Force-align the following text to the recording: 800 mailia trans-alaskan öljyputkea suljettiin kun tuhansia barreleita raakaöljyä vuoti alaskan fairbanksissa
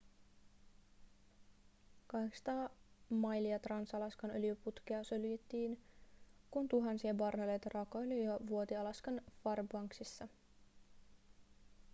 800 2.11 2.69
mailia 3.09 3.59
trans-alaskan 3.59 4.29
öljyputkea 4.31 5.03
suljettiin 5.03 5.79
kun 6.51 6.67
tuhansia 6.67 7.13
barreleita 7.13 7.69
raakaöljyä 7.73 8.39
vuoti 8.47 8.75
alaskan 8.75 9.21
fairbanksissa 9.43 10.27